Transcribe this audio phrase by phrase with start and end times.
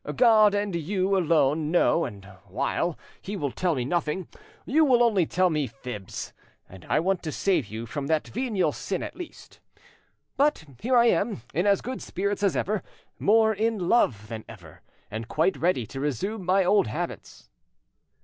[0.15, 4.27] God and you alone know, and while He will tell me nothing,
[4.65, 6.33] you would only tell me fibs,
[6.67, 9.59] and I want to save you from that venial sin at least.
[10.37, 12.81] But here I am, in as good spirits as ever,
[13.19, 17.51] more in love than ever, and quite ready to resume my old habits."